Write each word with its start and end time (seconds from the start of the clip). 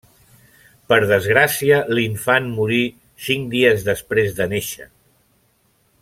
Per 0.93 0.97
desgràcia 1.11 1.77
l'infant 1.97 2.47
morí 2.55 2.79
cinc 3.29 3.49
dies 3.55 3.85
després 3.91 4.33
de 4.41 4.49
néixer. 4.55 4.89